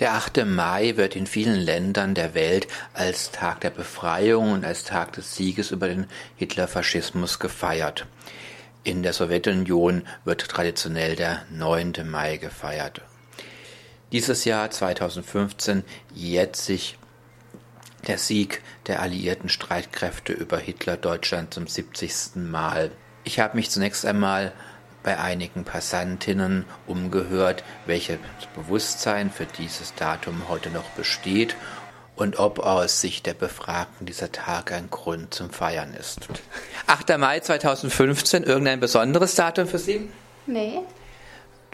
[0.00, 0.46] Der 8.
[0.46, 5.36] Mai wird in vielen Ländern der Welt als Tag der Befreiung und als Tag des
[5.36, 8.06] Sieges über den Hitlerfaschismus gefeiert.
[8.82, 11.92] In der Sowjetunion wird traditionell der 9.
[12.06, 13.02] Mai gefeiert.
[14.10, 16.98] Dieses Jahr 2015 jährt sich
[18.06, 22.36] der Sieg der alliierten Streitkräfte über Hitler-Deutschland zum 70.
[22.36, 22.90] Mal.
[23.24, 24.52] Ich habe mich zunächst einmal
[25.02, 28.18] bei einigen Passantinnen umgehört, welches
[28.54, 31.56] Bewusstsein für dieses Datum heute noch besteht
[32.16, 36.28] und ob aus Sicht der Befragten dieser Tag ein Grund zum Feiern ist.
[36.86, 37.16] 8.
[37.18, 40.10] Mai 2015, irgendein besonderes Datum für Sie?
[40.46, 40.80] Nee.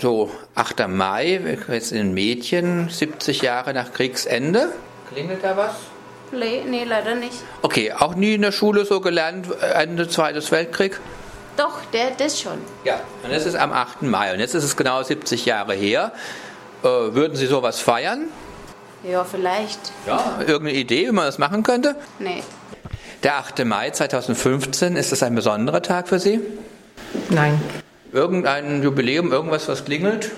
[0.00, 0.86] So, 8.
[0.88, 4.72] Mai, jetzt in den Medien, 70 Jahre nach Kriegsende.
[5.12, 5.74] Klingelt da was?
[6.32, 7.38] Nee, nee, leider nicht.
[7.62, 11.00] Okay, auch nie in der Schule so gelernt, Ende Zweites Weltkrieg?
[11.56, 12.58] Doch, der, das schon.
[12.84, 14.02] Ja, und das ist am 8.
[14.02, 16.12] Mai und jetzt ist es genau 70 Jahre her.
[16.82, 18.26] Äh, würden Sie sowas feiern?
[19.02, 19.78] Ja, vielleicht.
[20.06, 21.96] Ja, irgendeine Idee, wie man das machen könnte?
[22.18, 22.42] Nee.
[23.22, 23.64] Der 8.
[23.64, 26.40] Mai 2015, ist das ein besonderer Tag für Sie?
[27.30, 27.60] Nein.
[28.12, 30.30] Irgendein Jubiläum, irgendwas, was klingelt?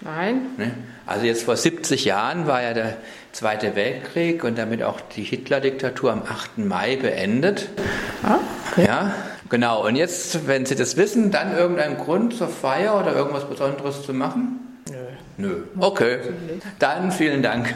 [0.00, 0.42] Nein.
[0.56, 0.74] Ne?
[1.06, 2.96] Also jetzt vor 70 Jahren war ja der
[3.32, 6.58] Zweite Weltkrieg und damit auch die Hitler-Diktatur am 8.
[6.58, 7.68] Mai beendet.
[8.22, 8.38] Ah,
[8.70, 8.86] okay.
[8.86, 9.14] Ja,
[9.50, 9.86] genau.
[9.86, 14.14] Und jetzt, wenn Sie das wissen, dann irgendein Grund zur Feier oder irgendwas Besonderes zu
[14.14, 14.82] machen?
[14.88, 14.96] Nö.
[15.36, 15.62] Nö.
[15.78, 16.18] Okay.
[16.78, 17.74] Dann vielen Dank.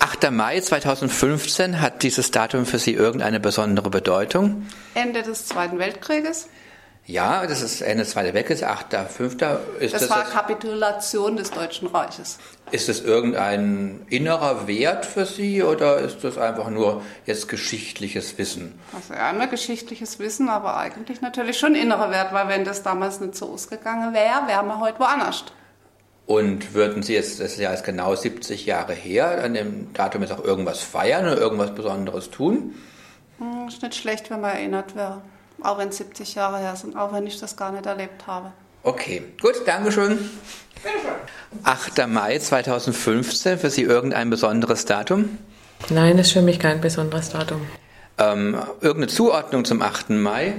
[0.00, 0.30] 8.
[0.32, 4.66] Mai 2015 hat dieses Datum für Sie irgendeine besondere Bedeutung?
[4.94, 6.48] Ende des Zweiten Weltkrieges.
[7.06, 9.58] Ja, das ist Ende des Zweiten Weltkriegs, 8.5.
[9.78, 12.38] Ist Das das, war das, Kapitulation des Deutschen Reiches.
[12.70, 18.78] ist das irgendein innerer Wert für Sie oder ist das einfach nur jetzt geschichtliches Wissen?
[18.94, 23.20] Also ja, immer geschichtliches Wissen, aber eigentlich natürlich schon innerer Wert, weil wenn das damals
[23.20, 25.44] nicht so ausgegangen wäre, wären wir heute woanders.
[26.24, 30.22] Und würden Sie jetzt, das ist ja jetzt genau 70 Jahre her, an dem Datum
[30.22, 32.74] jetzt auch irgendwas feiern oder irgendwas Besonderes tun?
[33.36, 35.20] Hm, ist nicht schlecht, wenn man erinnert wäre.
[35.64, 38.52] Auch wenn es 70 Jahre her sind, auch wenn ich das gar nicht erlebt habe.
[38.82, 40.18] Okay, gut, Dankeschön.
[41.62, 42.06] 8.
[42.06, 45.38] Mai 2015, für Sie irgendein besonderes Datum?
[45.88, 47.62] Nein, das ist für mich kein besonderes Datum.
[48.18, 50.10] Ähm, irgendeine Zuordnung zum 8.
[50.10, 50.56] Mai?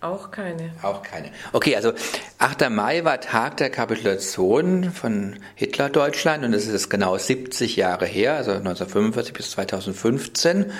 [0.00, 0.70] Auch keine.
[0.82, 1.32] Auch keine.
[1.52, 1.92] Okay, also
[2.38, 2.70] 8.
[2.70, 8.52] Mai war Tag der Kapitulation von Hitler-Deutschland und es ist genau 70 Jahre her, also
[8.52, 10.70] 1945 bis 2015.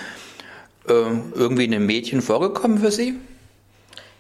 [0.88, 3.18] Ähm, irgendwie in den Medien vorgekommen für Sie?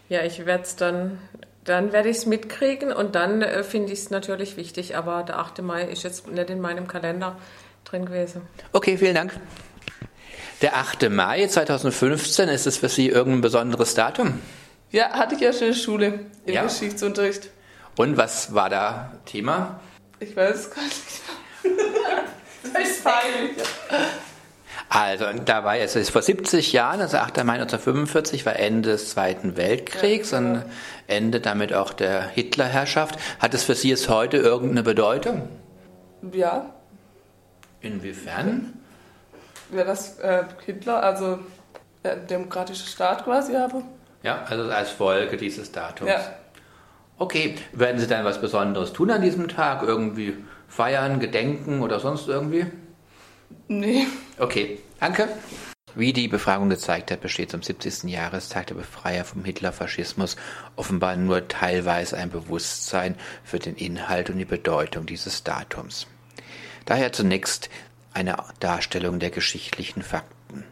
[0.08, 1.18] Ja, ich werde es dann,
[1.64, 5.38] dann werde ich es mitkriegen und dann äh, finde ich es natürlich wichtig, aber der
[5.38, 5.62] 8.
[5.62, 7.36] Mai ist jetzt nicht in meinem Kalender
[7.84, 8.42] drin gewesen.
[8.72, 9.38] Okay, vielen Dank.
[10.62, 11.10] Der 8.
[11.10, 14.40] Mai 2015, ist es für Sie irgendein besonderes Datum?
[14.90, 16.62] Ja, hatte ich ja schon in der Schule, im Ja.
[16.64, 17.50] Geschichtsunterricht.
[17.96, 19.80] Und was war da Thema?
[20.20, 20.96] Ich weiß es gar nicht
[22.72, 23.56] das ist peinlich.
[24.90, 27.44] Also, da war es ist vor 70 Jahren, also 8.
[27.44, 30.64] Mai 1945 war Ende des Zweiten Weltkriegs und
[31.06, 33.18] Ende damit auch der Hitlerherrschaft.
[33.38, 35.48] Hat es für Sie jetzt heute irgendeine Bedeutung?
[36.32, 36.72] Ja,
[37.80, 38.74] Inwiefern?
[39.72, 41.38] ja das äh, Hitler, also
[42.02, 43.82] äh, demokratischer Staat quasi habe.
[44.22, 46.10] Ja, also als Folge dieses Datums.
[46.10, 46.20] Ja.
[47.18, 49.82] Okay, werden Sie dann was Besonderes tun an diesem Tag?
[49.82, 50.36] Irgendwie
[50.68, 52.66] feiern, gedenken oder sonst irgendwie?
[53.68, 54.06] Nee.
[54.38, 55.28] Okay, danke.
[55.94, 58.04] Wie die Befragung gezeigt hat, besteht zum 70.
[58.04, 60.36] Jahrestag der Befreier vom Hitlerfaschismus
[60.76, 66.06] offenbar nur teilweise ein Bewusstsein für den Inhalt und die Bedeutung dieses Datums.
[66.84, 67.68] Daher zunächst
[68.12, 70.64] eine Darstellung der geschichtlichen Fakten.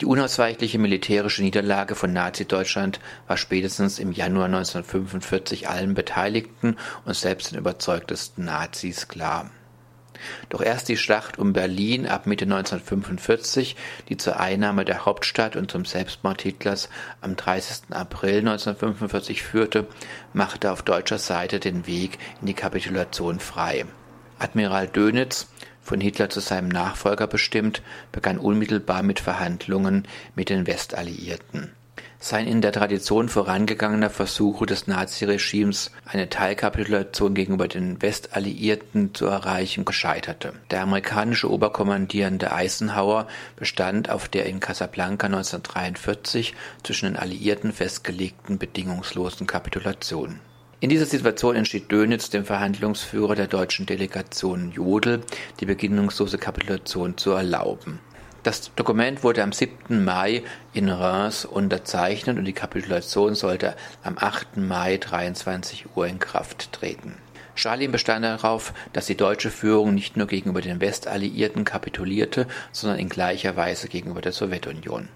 [0.00, 7.52] Die unausweichliche militärische Niederlage von Nazi-Deutschland war spätestens im Januar 1945 allen Beteiligten und selbst
[7.52, 9.50] den überzeugtesten Nazis klar.
[10.48, 13.76] Doch erst die Schlacht um Berlin ab Mitte 1945,
[14.08, 16.88] die zur Einnahme der Hauptstadt und zum Selbstmord Hitlers
[17.20, 17.90] am 30.
[17.90, 19.86] April 1945 führte,
[20.32, 23.84] machte auf deutscher Seite den Weg in die Kapitulation frei.
[24.38, 25.48] Admiral Dönitz,
[25.82, 31.72] von Hitler zu seinem Nachfolger bestimmt, begann unmittelbar mit Verhandlungen mit den Westalliierten.
[32.26, 39.84] Sein in der Tradition vorangegangener Versuche des Naziregimes, eine Teilkapitulation gegenüber den Westalliierten zu erreichen,
[39.90, 40.54] scheiterte.
[40.70, 49.46] Der amerikanische Oberkommandierende Eisenhower bestand auf der in Casablanca 1943 zwischen den Alliierten festgelegten bedingungslosen
[49.46, 50.40] Kapitulation.
[50.80, 55.20] In dieser Situation entschied Dönitz, dem Verhandlungsführer der deutschen Delegation Jodl,
[55.60, 58.00] die bedingungslose Kapitulation zu erlauben.
[58.44, 60.04] Das Dokument wurde am 7.
[60.04, 60.42] Mai
[60.74, 64.58] in Reims unterzeichnet und die Kapitulation sollte am 8.
[64.58, 67.14] Mai 23 Uhr in Kraft treten.
[67.54, 73.08] Stalin bestand darauf, dass die deutsche Führung nicht nur gegenüber den Westalliierten kapitulierte, sondern in
[73.08, 75.08] gleicher Weise gegenüber der Sowjetunion.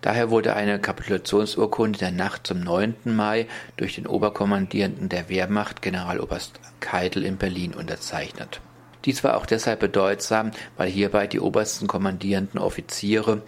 [0.00, 2.94] Daher wurde eine Kapitulationsurkunde der Nacht zum 9.
[3.06, 8.60] Mai durch den Oberkommandierenden der Wehrmacht, Generaloberst Keitel in Berlin, unterzeichnet.
[9.06, 13.42] Dies war auch deshalb bedeutsam, weil hierbei die obersten kommandierenden Offiziere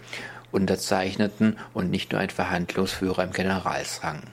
[0.51, 4.23] unterzeichneten und nicht nur ein Verhandlungsführer im Generalsrang.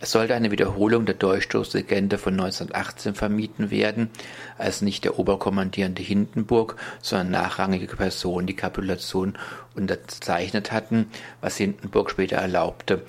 [0.00, 4.10] Es sollte eine Wiederholung der Durchstoßlegende von 1918 vermieden werden,
[4.58, 9.38] als nicht der Oberkommandierende Hindenburg, sondern nachrangige Personen die Kapitulation
[9.74, 11.06] unterzeichnet hatten,
[11.40, 13.02] was Hindenburg später erlaubte,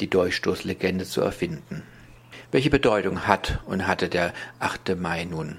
[0.00, 1.84] die Durchstoßlegende zu erfinden.
[2.50, 4.98] Welche Bedeutung hat und hatte der 8.
[4.98, 5.56] Mai nun?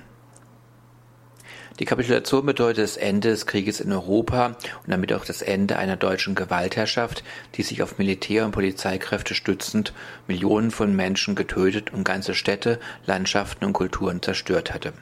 [1.80, 5.96] Die Kapitulation bedeutet das Ende des Krieges in Europa und damit auch das Ende einer
[5.96, 7.24] deutschen Gewaltherrschaft,
[7.56, 9.92] die sich auf Militär- und Polizeikräfte stützend
[10.28, 14.94] Millionen von Menschen getötet und ganze Städte, Landschaften und Kulturen zerstört hatte.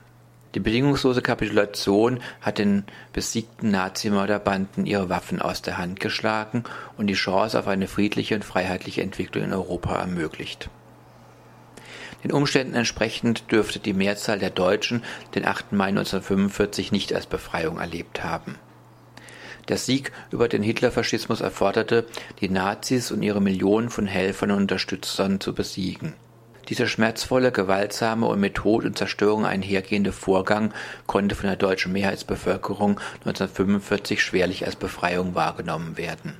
[0.55, 6.63] Die bedingungslose Kapitulation hat den besiegten Nazimörderbanden ihre Waffen aus der Hand geschlagen
[6.97, 10.69] und die Chance auf eine friedliche und freiheitliche Entwicklung in Europa ermöglicht
[12.23, 15.03] den Umständen entsprechend dürfte die Mehrzahl der Deutschen
[15.35, 15.71] den 8.
[15.73, 18.55] Mai 1945 nicht als Befreiung erlebt haben.
[19.67, 22.05] Der Sieg über den Hitlerfaschismus erforderte,
[22.39, 26.13] die Nazis und ihre Millionen von Helfern und Unterstützern zu besiegen.
[26.69, 30.73] Dieser schmerzvolle, gewaltsame und mit Tod und Zerstörung einhergehende Vorgang
[31.05, 36.37] konnte von der deutschen Mehrheitsbevölkerung 1945 schwerlich als Befreiung wahrgenommen werden.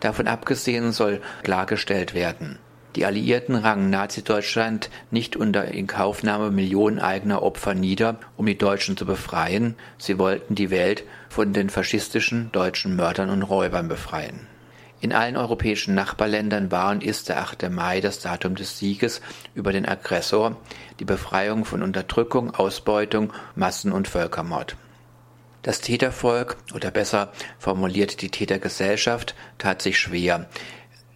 [0.00, 2.58] Davon abgesehen soll klargestellt werden,
[2.96, 9.04] die Alliierten rangen Nazi-Deutschland nicht unter Inkaufnahme Millionen eigener Opfer nieder, um die Deutschen zu
[9.04, 14.46] befreien, sie wollten die Welt von den faschistischen deutschen Mördern und Räubern befreien.
[15.02, 17.70] In allen europäischen Nachbarländern war und ist der 8.
[17.70, 19.20] Mai das Datum des Sieges
[19.54, 20.56] über den Aggressor,
[20.98, 24.74] die Befreiung von Unterdrückung, Ausbeutung, Massen- und Völkermord.
[25.62, 30.48] Das Tätervolk, oder besser formuliert die Tätergesellschaft, tat sich schwer,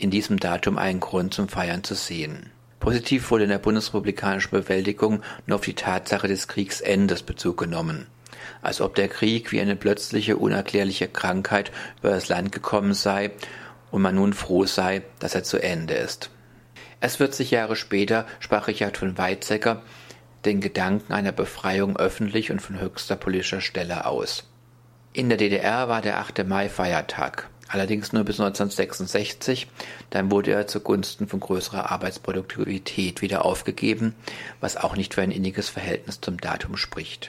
[0.01, 2.51] in diesem Datum einen Grund zum Feiern zu sehen.
[2.81, 8.07] Positiv wurde in der bundesrepublikanischen Bewältigung nur auf die Tatsache des Kriegsendes Bezug genommen,
[8.63, 11.71] als ob der Krieg wie eine plötzliche, unerklärliche Krankheit
[12.01, 13.33] über das Land gekommen sei
[13.91, 16.31] und man nun froh sei, dass er zu Ende ist.
[17.03, 19.83] Erst 40 Jahre später sprach Richard von Weizsäcker
[20.47, 24.49] den Gedanken einer Befreiung öffentlich und von höchster politischer Stelle aus.
[25.13, 26.47] In der DDR war der 8.
[26.47, 29.67] Mai Feiertag allerdings nur bis 1966,
[30.11, 34.15] dann wurde er zugunsten von größerer Arbeitsproduktivität wieder aufgegeben,
[34.61, 37.29] was auch nicht für ein inniges Verhältnis zum Datum spricht.